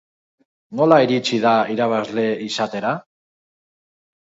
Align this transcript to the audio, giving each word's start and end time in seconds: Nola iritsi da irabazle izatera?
Nola 0.79 0.97
iritsi 1.07 1.39
da 1.43 1.51
irabazle 1.75 2.25
izatera? 2.49 2.97